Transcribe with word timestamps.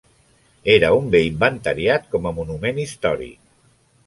És 0.75 0.85
un 0.87 1.11
bé 1.15 1.21
inventariat 1.25 2.09
com 2.17 2.27
a 2.27 2.33
Monument 2.39 2.81
històric. 2.87 3.39